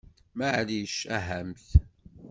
[0.37, 1.67] Maɛlic, ahamt!